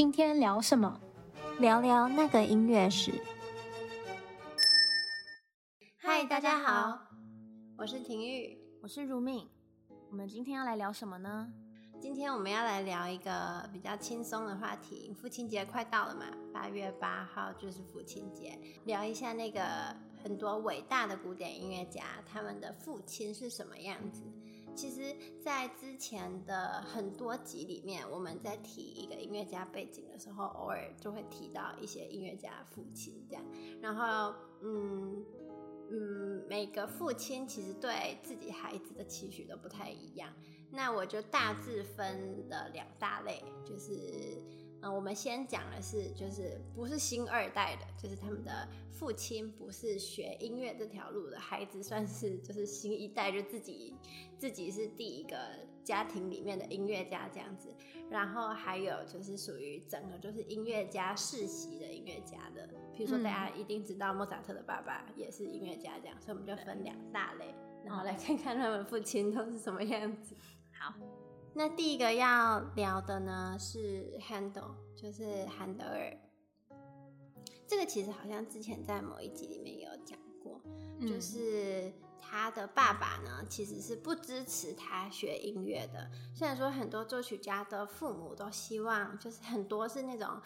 [0.00, 0.98] 今天聊什么？
[1.58, 3.12] 聊聊那个音乐史。
[5.98, 6.98] 嗨，大家好，
[7.76, 9.46] 我是婷玉，我是如命。
[10.10, 11.52] 我们今天要来聊什么呢？
[12.00, 15.12] 今天我们要来聊一个比较轻松的话题。
[15.12, 24.22] 父亲节快到了嘛，八月八号就是父亲节，聊一下那个很多伟大的古典音乐家，他们的父亲是什么样子。
[24.74, 33.44] 其实，在之前的很多集里面，我们在提一个音乐家背景的时候，偶尔就会提到一些音乐家父亲这样。
[33.82, 35.24] 然后，嗯
[35.90, 40.32] 嗯，每个父亲其实对自己孩子的期许都不太一样。
[40.70, 44.40] 那我就大致分了两大类，就是。
[44.82, 53.94] 嗯，我们先讲的是，就是不是新二代的，就是他们的父亲不是学音乐这条路的孩子，算是就是新一代，就自己
[54.38, 55.36] 自己是第一个
[55.84, 57.68] 家庭里面的音乐家这样子。
[58.08, 62.66] 然后还有就是属于整个就是音乐家世袭的音乐家的，
[62.96, 67.54] 比如说大家一定知道莫扎特的爸爸也是音乐家这样，所以我们就分两大类，
[67.84, 70.34] 然后来看看他们父亲都是什么样子。
[70.72, 70.94] 好。
[71.52, 76.16] 那第一个要聊的呢是 Handel，就是韩德尔。
[77.66, 80.60] 这个其实好像之前在某一集里面也有讲过，
[80.98, 86.10] 嗯，就是他的爸爸呢其实是不支持他学音乐的。
[86.34, 90.40] 虽然说很多作曲家的父母都希望，就是很多是那种。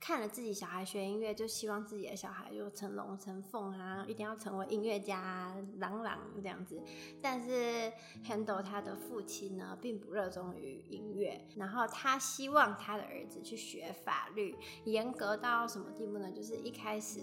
[0.00, 6.82] 看了自己小孩学音乐，就希望自己的小孩就成龙成凤啊，一定要成为音乐家啊，朗朗这样子。
[7.20, 7.92] 但是
[8.24, 16.32] Handel 他的父亲呢，并不热衷于音乐，然后他希望他的儿子去学法律，严格到什么地步呢？
[16.32, 17.20] 就是一开始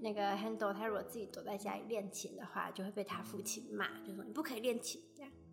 [0.00, 5.02] 那个 Handel 他如果自己躲在家里练琴的话，就会被他父亲骂，就说你不可以练琴。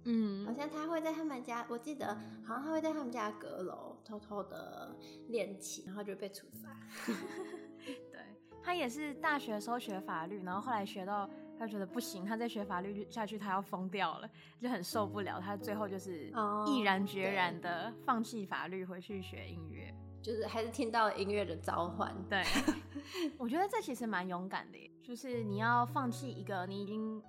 [0.07, 2.13] 嗯，好像他会在他们家，我记得
[2.45, 4.95] 好像他会在他们家阁楼偷偷的
[5.29, 6.69] 练琴，然后就被处罚。
[8.11, 8.19] 对，
[8.61, 11.27] 他也是大学的时候学法律，然后后来学到
[11.57, 14.29] 他觉得不行，他再学法律下去他要疯掉了，
[14.59, 15.41] 就很受不了。
[15.41, 16.31] 他最后就是
[16.67, 19.91] 毅然决然的放弃法律，回去学音乐，
[20.21, 22.15] 就是还是听到了音乐的召唤。
[22.29, 22.43] 对，
[23.39, 27.23] 我觉得这其实蛮勇敢的耶，就是你要放弃一个你已经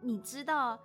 [0.00, 0.80] 你知道。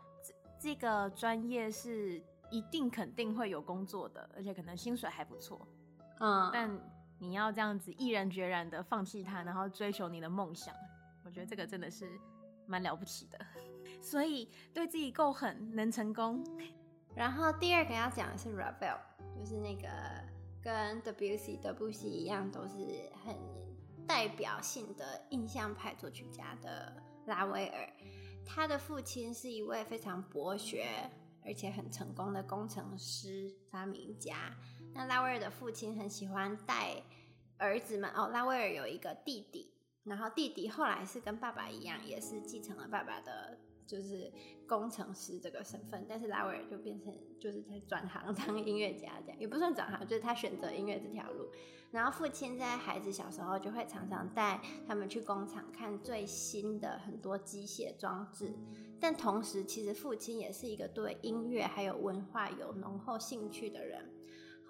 [0.62, 5.68] 这个专业是一定肯定会有工作的，而且可能薪水还不错。
[6.20, 6.70] 嗯，但
[7.18, 10.72] 你要这样子毅然决然的放弃它，然后追求你的梦想，
[11.26, 12.08] 我觉得这个真的是
[12.68, 13.40] 蛮了不起的。
[14.00, 16.44] 所以对自己够狠，能成功。
[17.16, 19.00] 然后第二个要讲的是 Ravel，
[19.36, 19.90] 就是那个
[20.62, 23.36] 跟 Debussy、德布西一样，都是很
[24.08, 26.94] 代表性的印象派作曲家的
[27.26, 27.90] 拉威尔。
[28.46, 30.86] 他的父亲是一位非常博学
[31.46, 34.56] 而且很成功的工程师发明家。
[34.94, 37.02] 那拉威尔的父亲很喜欢带
[37.58, 38.28] 儿子们哦。
[38.28, 43.58] 拉威尔有一个弟弟，然后弟弟后来是跟爸爸一样，也是继承了爸爸的。
[43.92, 44.32] 就是
[44.66, 51.50] 工程师这个身份，但是拉威尔就变成就是他转行当音乐家这样，也不算转行，就是他选择音乐这条路。
[51.92, 58.54] 然后父亲在孩子小时候就会常常带他们去工厂看最新的很多机械装置，
[58.98, 64.10] 但同时其实父亲也是一个对音乐还有文化有浓厚兴趣的人。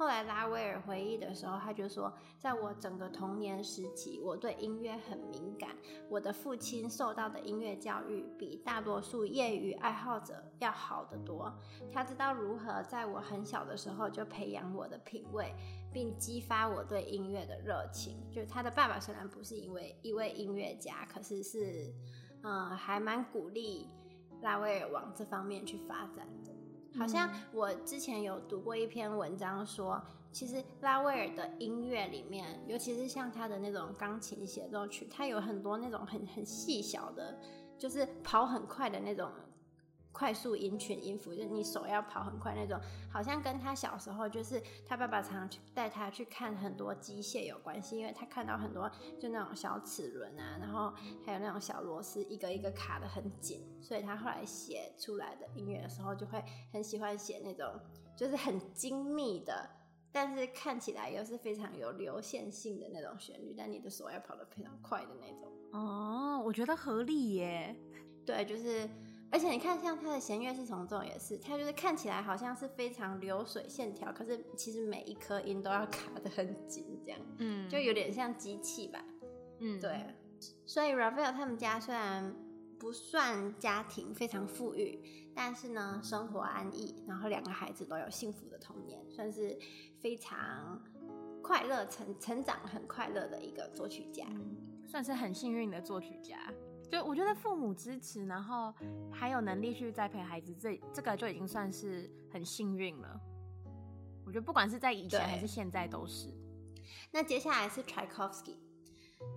[0.01, 5.69] 后来拉威尔回忆的时候，他就说，在我整个童年时期，我对音乐很敏感。
[6.09, 11.53] 我的父亲受到的音乐教育比大多数业余爱好者要好得多。
[11.94, 15.53] 他知道如何在我很小的时候就培养我的品味，
[15.94, 18.17] 并激发我对音乐的热情。
[18.31, 21.94] 就他的爸爸虽然不是一位一位音乐家，可是是，
[22.41, 23.88] 嗯，还蛮鼓励
[24.41, 26.28] 拉威尔往这方面去发展。
[26.97, 37.40] 好像我之前有读过一篇文章说，其实拉威尔的音乐里面，尤其是像他的那种钢琴协奏曲，他有很多那种很很细小的，
[37.78, 39.29] 就是跑很快的那种。
[40.11, 42.79] 快速音群音符，就是你手要跑很快那种，
[43.09, 50.93] 好像跟他小时候就是他爸爸常常去带他去看很多机械有关系，因为他看到很多就那种小齿轮啊，然后
[51.25, 57.73] 还有那种小螺丝一个一个卡的很紧，所以他后来写出来的音乐的时候就会很喜欢写那种
[58.16, 59.69] 就是很精密的，
[60.11, 65.52] 但是看起来又是非常有流线性的那种旋律，但你的手要跑得非常快的那种。
[65.72, 67.73] 哦，我觉得合理耶。
[68.25, 68.90] 对，就是。
[69.31, 79.03] 而且你看，像他的弦乐四重奏也是，他就是看起来好像是非常流水线条，可是其实每一颗音都要卡得很紧，这样，嗯，就有点像机器吧，
[79.59, 80.05] 嗯，对。
[80.66, 82.35] 所以 Raphael 他们家虽然
[82.79, 84.99] 不算家庭非常富裕，
[85.35, 89.57] 但是呢，生活安逸，然后两个孩子都有幸福的童年，算是
[89.99, 90.81] 非常
[91.43, 94.57] 快乐成成长很快乐的一个作曲家，嗯，
[94.87, 96.37] 算是很幸运的作曲家。
[96.91, 98.73] 就我觉得父母支持，然后
[99.09, 103.17] 还有能力去栽培孩子，这这个就已经算是很幸运了。
[104.26, 106.28] 我觉得不管是在以前还是现在都是。
[107.09, 108.58] 那接下来是 Tchaikovsky。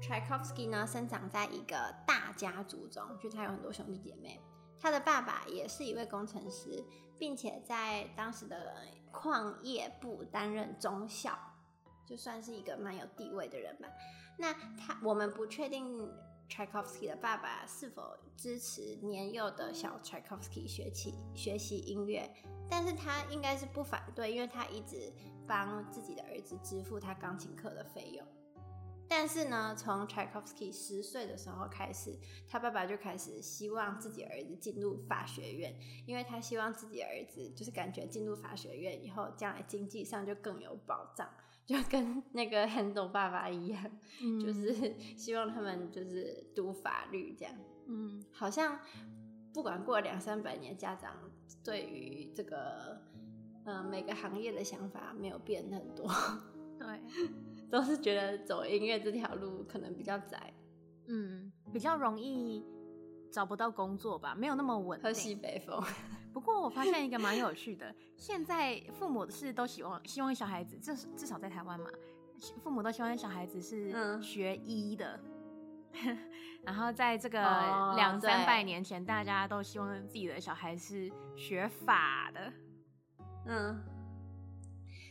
[0.03, 4.41] Tchaikovsky 呢，生长在一个大家族中，就他有很多兄弟姐妹。
[4.81, 6.85] 他的爸爸也是一位工程师，
[7.19, 8.75] 并且在当时的
[9.13, 11.39] 矿业部担任中校，
[12.05, 13.89] 就算是一个蛮有地位的人吧。
[14.37, 16.11] 那他我们不确定
[16.49, 22.31] Tchaikovsky 的爸爸是否支持年幼的小 Tchaikovsky 学习学习音乐，
[22.69, 25.13] 但是他应该是不反对，因为他一直
[25.47, 28.27] 帮自己的儿子支付他钢琴课的费用。
[29.07, 32.19] 但是呢，从 Tchaikovsky 十岁的时候开始，
[32.49, 35.75] 他爸爸就开始希望自己儿子进入法学院，
[36.07, 41.29] 因为他希望自己儿子就是感觉进入法学院以后，将来经济上就更有保障，
[41.67, 43.85] 就跟那个 Handel 爸爸一样，
[44.23, 47.55] 嗯，就是 希望他们就是读法律这样。
[47.87, 48.79] 嗯，好像
[49.53, 51.13] 不管过了两三百年，家长
[51.63, 53.01] 对于这个
[53.65, 56.07] 呃每个行业的想法没有变很多。
[56.79, 57.01] 对。
[57.71, 60.53] 都是觉得走音乐这条路可能比较窄，
[61.07, 62.65] 嗯，比较容易
[63.35, 65.03] 找不到工作吧，没有那么稳定。
[65.03, 65.83] 喝西北风。
[66.33, 71.91] 不过我发现一个蛮有趣的，现在父母是都希望希望小孩子，至至少在台湾嘛，
[72.63, 75.19] 父母都希望小孩子是学医的。
[75.95, 76.19] 嗯、
[76.65, 77.41] 然后在这个
[77.97, 82.53] 两三百年前，大家都希望自己的小孩是学法的。
[83.47, 83.83] 嗯，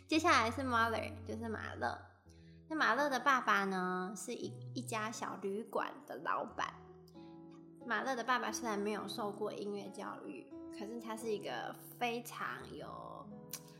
[0.07, 1.99] 接下来是 Mahler，就是马勒。
[2.69, 6.73] 那马勒的爸爸呢，是一一家小旅馆的老板。
[7.85, 13.25] 马勒的爸爸虽然没有受过音乐教育，可是他是一个非常有，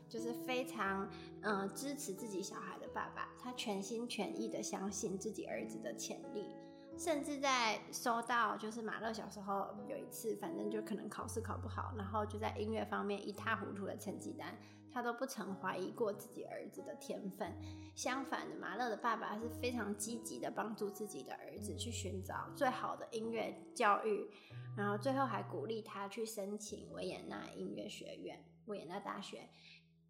[0.10, 1.10] 就是非常
[1.42, 3.30] 嗯、支持自己小孩的爸爸。
[3.40, 6.56] 他全心全意的相信自己儿子的潜力，
[6.98, 14.56] 甚至在收到就是马勒小时候有一次，反正就可能考试考不好，然后就在音乐方面一塌糊涂的成绩单。
[14.94, 17.52] 他都不曾怀疑过自己儿子的天分，
[17.96, 24.30] 相反的，马勒的爸爸是非常积极的帮助自己的儿子去寻找最好的音乐教育，
[24.78, 29.50] 然后最后还鼓励他去申请维也纳音乐学院、维也纳大学。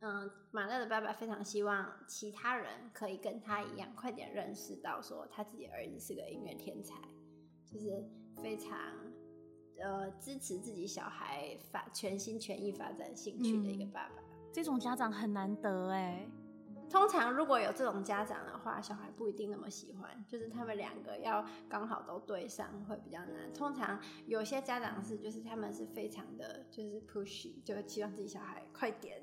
[0.02, 6.96] 嗯，马勒的爸爸非常希望其他人可以跟他一样，快点认识到说他自己儿子是个音乐天才，
[7.66, 8.04] 就是
[8.42, 8.78] 非常
[9.80, 14.23] 呃支持自己小孩发全心全意发展兴趣的一个爸爸。
[14.54, 16.30] 嗯这种家长很难得哎。
[16.90, 23.52] 通常如果有这种家长的话，小孩不一定那么喜欢，就是他们两个要刚好都对上会比较难。
[23.52, 29.20] 通常有些家长是，就是他们是非常的，就是 pushy，就希望自己小孩快点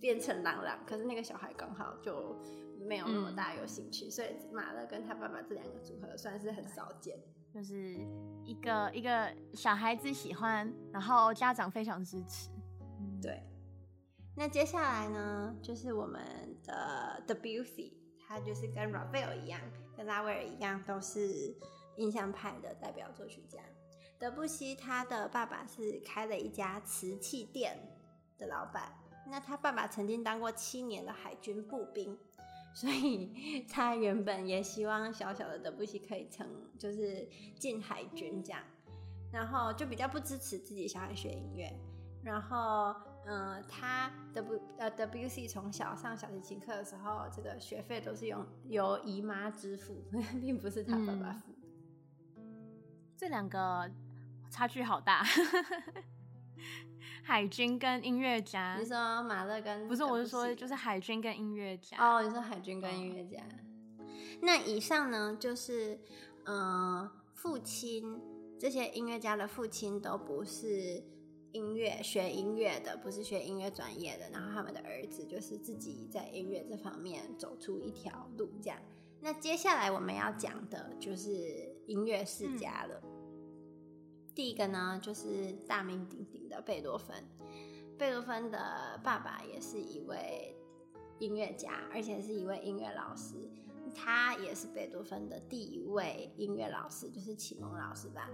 [0.00, 0.76] 变成朗朗。
[0.84, 2.36] 可是那个小孩刚好就
[2.80, 7.16] 没有那么大有兴趣，嗯、所以马勒跟他爸爸这两个组合算是很少见，
[7.52, 7.96] 就是
[8.42, 12.50] 一个一个小孩子喜欢，然后家长非常支持，
[13.22, 13.40] 对。
[14.36, 16.20] 那接下来呢，就是我们
[16.64, 19.60] 的 Debussy，他就是跟 Ravel 一样，
[19.96, 21.54] 跟拉威尔一样，都是
[21.98, 23.60] 印象派的代表作曲家。
[24.18, 27.78] 德布西他的爸爸是开了一家瓷器店
[28.36, 28.92] 的老板，
[29.30, 32.18] 那他爸爸曾经当过七年的海军步兵，
[32.74, 36.44] 所以他原本也希望小小的德布西可以成，
[36.76, 38.60] 就是进海军这样，
[39.32, 41.72] 然后就比较不支持自己小孩学音乐，
[42.24, 42.92] 然后。
[43.26, 50.04] 嗯，他的不呃 Debussy 从小上小提琴课的时候，这个学费都是用由姨妈支付，
[50.42, 51.54] 并不是他爸爸付。
[52.36, 52.44] 嗯，
[53.16, 53.90] 这两个
[54.50, 55.24] 差距好大，
[57.22, 58.76] 海军跟音乐家。
[58.78, 61.96] 你说马勒跟不是，我是说就是海军跟音乐家。
[61.98, 63.38] 哦，你说海军跟音乐家。
[63.38, 64.04] 哦。
[64.42, 65.98] 那以上呢，就是
[66.44, 68.20] 嗯，父亲
[68.58, 71.02] 这些音乐家的父亲都不是。
[71.54, 78.78] 音乐学音乐的不是学音乐专业的，然后他们的儿子就是自己在音乐这方面走出一条路，这样。
[79.20, 83.00] 那接下来我们要讲的就是音乐世家了。
[83.04, 83.10] 嗯。
[84.34, 87.16] 第一个呢，就是大名鼎鼎的贝多芬。
[87.96, 90.56] 贝多芬的爸爸也是一位
[91.20, 93.36] 音乐家，而且是一位音乐老师。
[93.94, 98.28] 他也是贝多芬的第一位音乐老师，就是启蒙老师吧。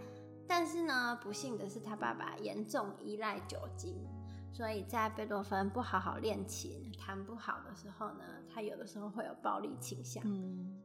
[0.51, 4.05] 但是呢，不幸的是，他爸爸严重依赖酒精，
[4.53, 10.21] 所以在贝多芬不好好练琴、弹不好的时候呢，他有的时候会有暴力倾向。
[10.27, 10.83] 嗯，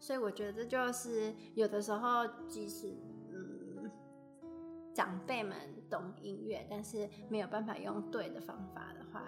[0.00, 2.96] 所以我觉得这就是有的时候，即使
[3.30, 3.90] 嗯
[4.94, 5.58] 长辈们
[5.90, 9.22] 懂音乐，但是没有办法用对的方法的话，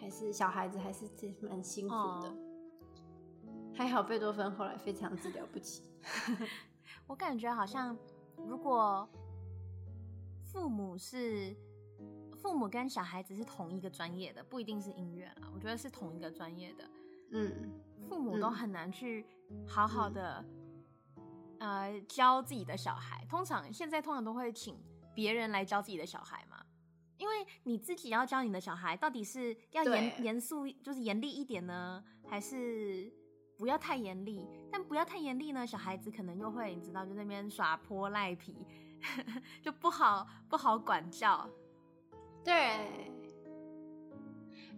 [0.00, 1.10] 还是小孩子还是
[1.40, 2.28] 蛮辛苦的。
[2.28, 2.36] 哦。
[3.74, 5.82] 还好贝多芬后来非常之了不起。
[7.08, 7.98] 我感觉好像
[8.36, 9.08] 如果
[10.54, 11.52] 父母是
[12.36, 16.88] 父母跟小孩子是同一个专业的，不一定是音乐啊，我觉得是同一个专业的。
[17.32, 17.72] 嗯，
[18.08, 19.26] 父母都很难去
[19.66, 20.44] 好好的、
[21.58, 23.26] 嗯、呃教自己的小孩。
[23.28, 24.78] 通常现在通常都会请
[25.12, 26.64] 别人来教自己的小孩嘛。
[27.18, 27.34] 因为
[27.64, 33.12] 你自己要教你的小孩，到底是要严严肃，就是严厉一点呢，还是
[33.56, 34.46] 不要太严厉？
[34.70, 38.66] 但不要太严厉呢，小孩子可能又会你知道，就那边耍泼赖皮，
[39.62, 41.48] 就不好不好管教。
[42.44, 43.12] 对，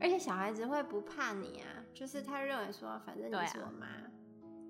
[0.00, 4.02] 而且小孩子会不怕你啊，就是他认为说，反正你是我妈，啊、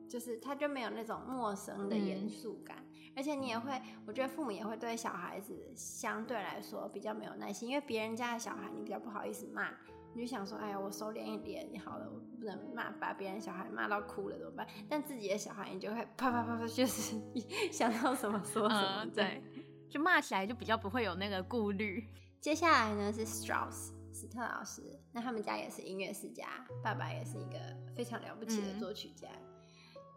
[0.09, 2.77] 就是他就没有那种陌生的严肃感。
[2.79, 2.83] 嗯
[3.17, 9.71] 而且你也会，我觉得父母也会对小孩子相对来说比较没有耐心，因为别人家的小孩你比较不好意思骂，
[10.17, 14.67] 你就想说，哎呀，我收敛一点，你好了，我不能骂，把别人小孩骂到哭了怎么办？
[14.89, 17.21] 但自己的小孩你就会啪啪啪啪，就是
[17.71, 19.43] 想到什么说什么，嗯、对，
[19.91, 22.03] 就骂起来就比较不会有那个顾虑。
[22.41, 27.59] 接下来呢是 Strauss 史特老师，那他们家也是音乐世家，爸爸也是一个
[27.95, 29.29] 非常了不起的作曲家，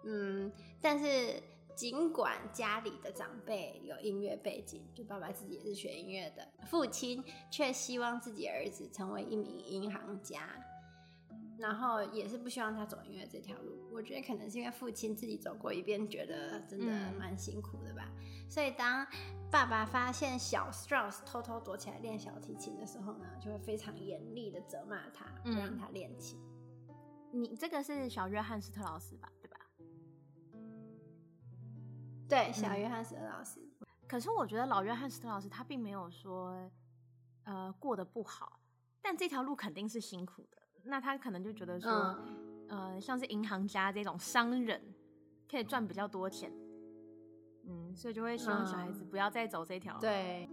[0.06, 1.44] 嗯，嗯，但是。
[1.80, 10.62] 尽管家里的长辈有音乐背景，就爸爸自己也是学音乐的，父亲却希望自己儿子成为一名银行家，
[11.58, 13.88] 然后也是不希望他走音乐这条路。
[13.94, 16.86] 我觉得可能是因为父亲自己走过一遍，觉得真的
[17.18, 18.12] 蛮辛苦的吧。
[18.12, 19.08] 嗯、所以当
[19.50, 26.38] 爸爸发现小 Strauss 偷偷躲起来练小提琴的时候呢，就会非常严厉的责骂他，不让他练琴。
[27.32, 29.32] 你这个是小约翰斯特劳斯吧？
[32.30, 33.60] 对，小约翰·斯特老师。
[34.08, 36.72] 可是我觉得老约翰·斯特老师他并没有说，
[37.44, 38.60] 呃，过得不好，
[39.02, 40.62] 但这条路肯定是辛苦的。
[40.84, 41.92] 那他可能就觉得说，
[42.70, 44.82] 嗯、呃，像是银行家这种商人，
[45.50, 46.52] 可以赚比较多钱，
[47.66, 50.02] 嗯，所以就会希望小孩子不要再走这条路。
[50.02, 50.50] 对，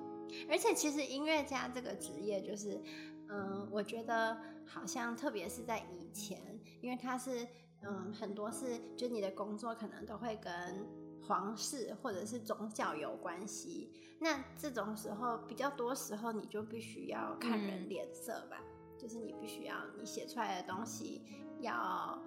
[0.51, 2.83] 而且其实音乐家这个职业，就是，
[3.29, 7.47] 嗯，我觉得好像特别是在以前，因为他是，
[7.83, 11.06] 嗯，很多是，就你的工作可能都会跟。
[11.23, 21.23] 皇室或者是宗教有关系，那这种时候比较多时候你就必须要看人脸色吧，嗯、就是你必须要你写出来的东西
[21.61, 22.23] 要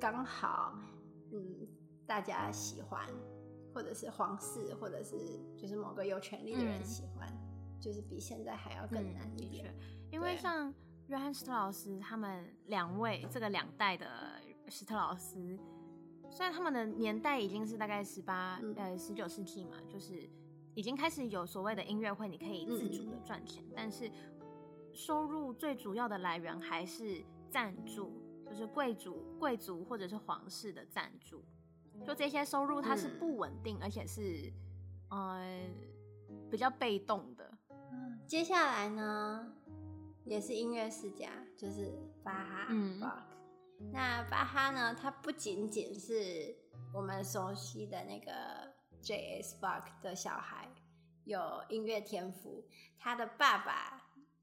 [0.00, 0.76] 刚好，
[1.30, 1.66] 嗯，
[2.06, 3.06] 大家喜欢，
[3.72, 5.16] 或者是皇室，或者是
[5.56, 9.66] 就是某个有权利的人喜欢，嗯、就是比现在还要更难一点。
[9.68, 10.74] 嗯、因为像
[11.06, 14.06] 约翰史特劳斯他们两位这个两代的
[14.68, 15.56] 史特劳斯。
[16.34, 20.26] 虽然他们的年代已经是大概十八、嗯、呃十九世纪嘛，就是
[20.74, 24.10] 已经开始有所谓的音乐会，你可以自主的赚钱，嗯、但是
[24.94, 28.10] 收入最主要的来源还是赞助，
[28.46, 31.44] 就是贵族、贵族或者是皇室的赞助。
[32.02, 34.50] 就这些收入它是不稳定，嗯、而且是
[35.10, 35.60] 呃
[36.50, 37.58] 比较被动的。
[37.92, 39.52] 嗯，接下来呢
[40.24, 41.92] 也是音乐世家，就是
[42.24, 42.66] 巴哈。
[42.70, 43.00] 嗯。
[43.90, 44.94] 那巴哈呢？
[44.94, 46.54] 他不仅仅是
[46.94, 48.32] 我们熟悉的那个
[49.00, 49.56] J.S.
[49.60, 50.68] Bach 的小孩，
[51.24, 52.64] 有音乐天赋。
[52.98, 54.02] 他的爸爸，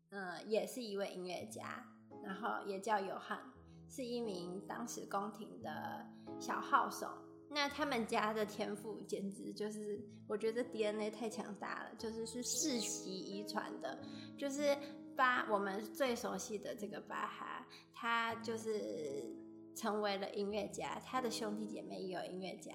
[0.10, 1.84] 嗯、也是一位音乐家，
[2.24, 3.40] 然后也叫约翰，
[3.88, 6.06] 是一名当时宫廷的
[6.40, 7.08] 小号手。
[7.50, 13.98] 那他们家的天赋简直就是，我觉得 DNA 太强大了，就是是世袭遗传的，
[14.38, 14.78] 就是。
[15.20, 19.36] 巴，我们最熟悉的这个巴哈，他就是
[19.76, 22.72] 成为了音乐家，他的兄弟姐妹也有音乐家，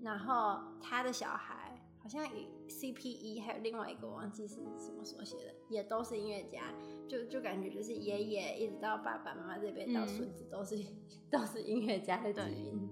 [0.00, 6.72] 然后他的小孩好像以 CPE 还有另外一个我忘记是什么所写的，也都是音乐家，
[7.06, 10.96] 就就感觉就是爷爷一直到爸爸妈妈这边到孙子都是、嗯、
[11.30, 12.88] 都是音乐家的基因，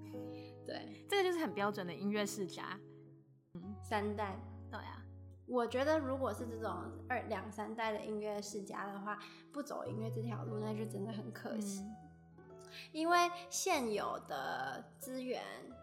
[0.66, 1.07] 对，对。
[1.09, 2.78] 这个就是很标准的音乐世家，
[3.54, 4.38] 嗯，三代。
[5.50, 6.73] 我觉得，如果是这种
[7.09, 9.19] 二两三代的音乐世家的话，
[9.52, 11.83] 不走音乐这条路，那就真的很可惜。
[12.38, 12.45] 嗯、
[12.92, 15.42] 因为现有的资源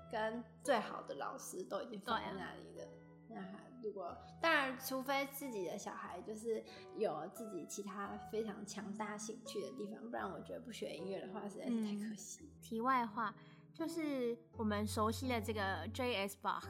[0.10, 2.88] 跟最好的老师都已经放在那里了。
[3.28, 6.64] 那、啊、如果当然，除非自己的小孩就是
[6.96, 12.40] 有自己其他非常强大兴趣的地方，不然我觉得不学音乐的话实在是太可惜。
[12.44, 13.36] 嗯、题外话，
[13.74, 16.38] 就是我们熟悉的这个 J.S.
[16.42, 16.64] Bach，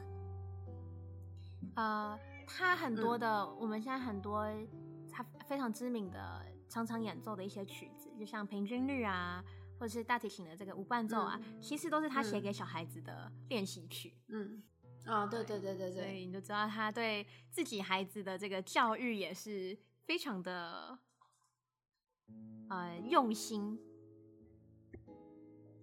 [1.76, 2.18] 呃。
[2.48, 4.46] 他很多的，嗯、我们现在很多
[5.10, 9.44] 他非常知名的、常常演奏的一些曲子，就像平均律啊，
[9.78, 14.16] 或者是大提琴的这个无伴奏啊，嗯、其实都是他写给小孩子的练习曲。
[14.28, 14.62] 嗯，
[15.04, 20.98] 啊、哦，对对对对对，所以你就知道他对自己孩子的这个教育也是非常的
[22.70, 23.78] 呃用心。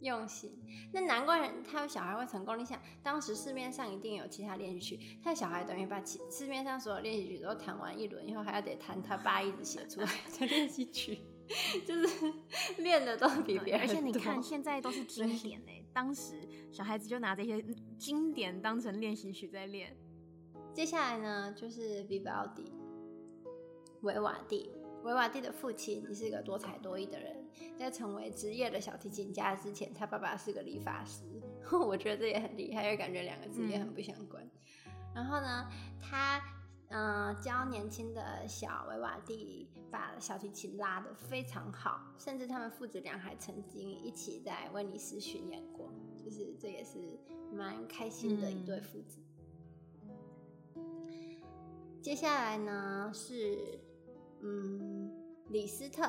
[0.05, 0.57] 用心。
[0.93, 2.57] 那难怪他有小孩会成功。
[2.57, 10.07] 你想，当时市面上一定有其他练习曲，他的小孩等于把其市面上所有练习曲都弹完一轮以后，还要得弹他爸一直写出来
[10.39, 11.19] 的练习曲，
[11.85, 12.33] 就是
[12.77, 13.81] 练的都比别人。
[13.81, 17.61] 而且你看， 现在都是经典哎，当时小孩子就拿这些
[17.97, 19.97] 经典当成练习曲在练。
[20.73, 22.71] 接下来呢，就是 Vivaldi，
[24.01, 24.71] 维瓦蒂。
[25.03, 27.34] 维瓦蒂的父亲你是一个多才多艺的人，
[27.77, 31.23] 在成为职业的小提琴家之前，他爸爸是个理发师。
[31.71, 34.43] 我觉得这也很厉害，因为感觉两个职业很不相关。
[34.85, 35.69] 嗯、然后呢，
[35.99, 36.41] 他
[36.89, 45.91] 嗯、呃、教年轻的小维瓦蒂把小提琴拉得非常好，甚至他们父子俩还曾经一起在威尼斯巡演过，
[46.23, 47.19] 就是这也是
[47.51, 49.19] 蛮开心的一对父子。
[50.75, 50.83] 嗯、
[52.01, 53.79] 接下来呢是。
[54.41, 55.09] 嗯，
[55.49, 56.05] 李斯特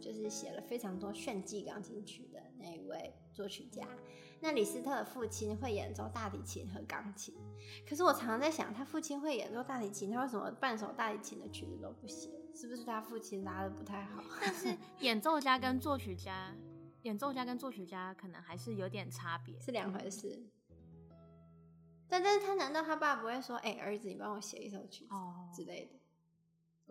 [0.00, 3.86] 就是写了非常多炫技钢琴曲的那一位作曲家。
[4.40, 7.34] 那李斯特的父亲会演奏大提琴和钢琴，
[7.88, 12.30] 可是我常常在想，他父亲会演奏大提琴，他为什么半首大提琴的曲子都不写？
[12.54, 14.22] 是不是他父亲拉的不太好？
[14.40, 16.54] 但是演奏家跟作曲家，
[17.02, 20.40] 演奏家跟作曲家可能还是有点差别，是两回事。
[22.08, 25.10] 但但是他难道他爸不会说，哎、欸，儿子，你帮我写一首曲子
[25.54, 25.98] 之类的？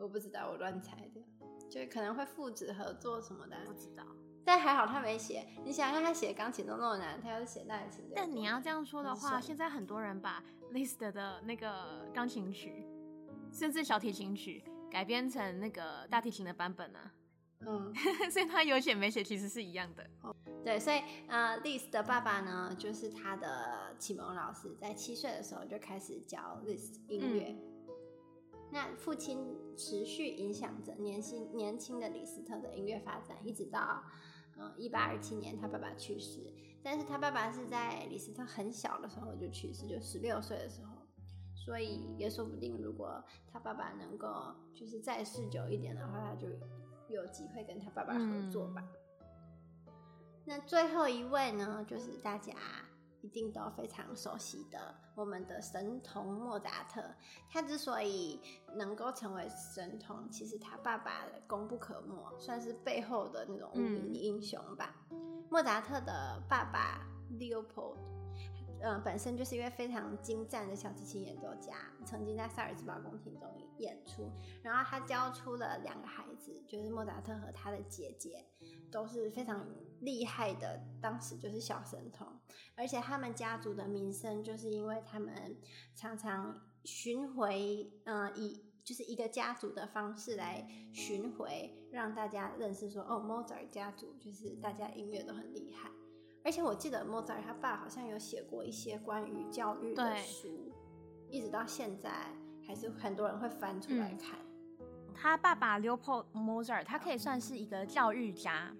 [0.03, 1.21] 我不知道，我乱猜的，
[1.69, 4.03] 就可能会父子合作什么的，不知道。
[4.45, 5.45] 但还好他没写。
[5.65, 12.85] 你想想，他写钢琴都那么难，他要是写大提琴，但你要这样说的话，现在很多人把 Liszt 的那个钢琴曲，
[13.51, 17.13] 甚至小提琴曲改编成那个大提琴的版本呢、啊。
[17.65, 17.93] 嗯，
[18.31, 20.07] 所以他有写没写其实是一样的。
[20.63, 27.47] 对，所以呃，Liszt 的爸爸呢，就是他的启蒙老师，在七岁的时候就开始教 Liszt 音乐。
[27.49, 27.73] 嗯
[28.69, 34.03] 那父亲持续影响着年轻年轻的李斯特的音乐发展，一直到
[34.57, 36.51] 嗯一八二七年他爸爸去世。
[36.83, 40.95] 但是他爸爸是在李斯特很小的时候就去世，就十六岁的时候，
[41.53, 46.47] 所以也说不定，如果他爸爸能够就是再试久一点的话，他就
[47.07, 48.83] 有机会跟他爸爸合作吧。
[49.85, 49.93] 嗯、
[50.45, 52.53] 那最后一位呢，就是大家。
[53.27, 57.03] 一定都非常熟悉的我们的神童莫扎特，
[57.49, 58.39] 他之所以
[58.73, 64.95] 能够成为神童，其实他爸爸功不可没，算是背后的那种无名英雄吧。
[65.49, 67.05] 莫扎特的爸爸
[67.37, 67.97] Leopold，
[68.79, 71.73] 呃，本身就是一位非常精湛的小提琴演奏家，
[72.05, 73.45] 曾经在萨尔茨堡宫廷中
[73.79, 74.31] 演出，
[74.63, 78.45] 然后他教出了两个孩子，就是莫扎特和他的姐姐，
[78.89, 79.67] 都是非常
[80.01, 82.27] 厉害的，当时就是小神童，
[82.75, 85.57] 而且他们家族的名声就是因为他们
[85.95, 95.89] 常常巡回，嗯、呃，以就是一个家族的方式来巡回，让大家认识说，哦，莫扎特家族就是大家音乐都很厉害。
[96.45, 100.71] 而且我记得莫扎特他爸好像有写过一些关于教育的书，
[101.29, 102.09] 一直到现在
[102.65, 104.39] 还是很多人会翻出来看。
[104.79, 108.73] 嗯、他爸爸 Leopold Mozart，他可以算是一个教育家。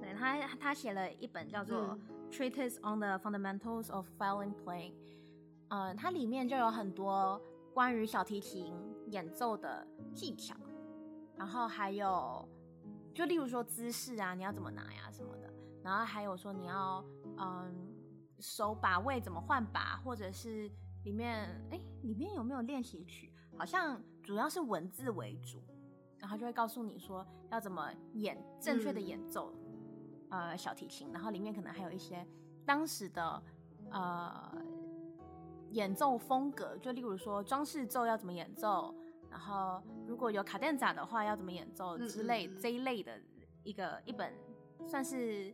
[0.00, 1.98] 对，他，他写了一本叫做
[2.32, 4.92] 《Treatise on the Fundamentals of Violin Playing》，
[5.68, 7.40] 呃，它里面就有很多
[7.74, 8.74] 关于小提琴
[9.08, 10.54] 演奏的技巧，
[11.36, 12.48] 然后还有，
[13.14, 17.04] 就例如说姿势啊，你要怎么拿呀什么的，然后还有说你要，
[17.38, 17.74] 嗯，
[18.38, 20.70] 手把位怎么换把，或者是
[21.04, 23.32] 里面，哎，里面有没有练习曲？
[23.56, 25.62] 好像主要是文字为主，
[26.18, 29.52] 然后就会告诉你说要怎么演正确的演奏。
[29.54, 29.69] 嗯
[30.30, 32.26] 呃，小提琴，然后里面可能还有一些
[32.64, 33.42] 当时的
[33.90, 34.52] 呃
[35.70, 38.94] 演奏风格，就例如说装饰奏要怎么演奏，
[39.28, 43.20] 然后如果有卡顿扎的话要怎么演奏之类这一类的
[43.62, 44.32] 一个一本
[44.86, 45.52] 算是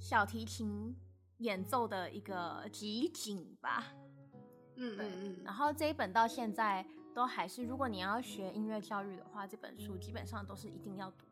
[0.00, 0.96] 小提琴
[1.38, 3.84] 演奏的一个集锦吧。
[4.76, 5.40] 嗯嗯嗯。
[5.44, 11.26] 然后这一本到现在都还是，如果你要学音乐教育的话，这本书基本上都是一定要读。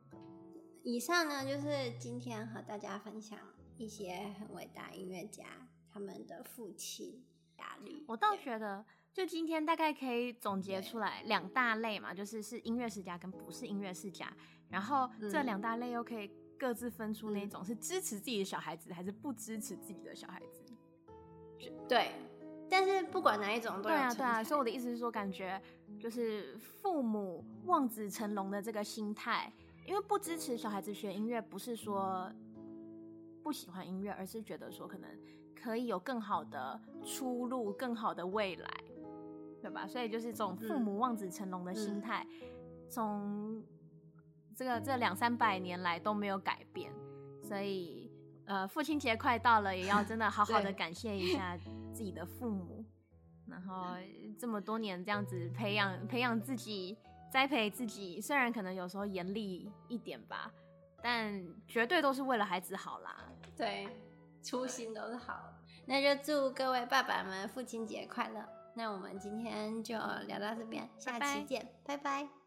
[0.85, 3.38] 以上呢，就是今天和大家分享
[3.79, 5.42] 一些很伟大音乐家
[5.90, 7.25] 他们的父亲
[7.57, 8.05] 压力。
[8.07, 14.31] 我倒觉得，就今天大概可以总结出来两大类嘛，就是是音乐世家跟不是音乐世家。
[14.68, 20.66] 然后这两大类又可以各自分出那种是支持自己的小孩子还是不支持自己的小孩子。
[21.88, 22.11] 对，
[22.68, 23.85] 但是不管哪一种都。
[23.85, 24.44] 对啊，对啊。
[24.44, 25.59] 所以我的意思是说，感觉
[25.99, 29.51] 就是父母望子成龙的这个心态。
[29.87, 32.31] 因为不支持小孩子学音乐，不是说
[33.42, 35.11] 不喜欢音乐，而是觉得说可能
[35.55, 38.68] 可以有更好的出路、更好的未来，
[39.61, 39.87] 对吧？
[39.87, 42.27] 所以就是这种父母望子成龙的心态，
[42.88, 43.62] 从
[44.55, 46.92] 这个这两三百年来都没有改变。
[47.42, 48.11] 所以
[48.47, 51.57] 呃，父亲节快到了，也要真的好好的感谢一下
[51.92, 52.85] 自己的父母，
[53.47, 53.97] 然后
[54.38, 56.97] 这么多年这样子培养培养自己，
[57.35, 60.49] 栽培自己，虽然可能有时候严厉一点吧，
[61.03, 63.29] 但绝对都是为了孩子好啦。
[63.57, 63.88] 对，
[64.40, 65.53] 初心都是好。
[65.85, 68.49] 那就祝各位爸爸们父亲节快乐。
[68.77, 69.97] 那我们今天就
[70.29, 72.23] 聊到这边，下期见，拜拜。
[72.23, 72.43] 拜拜。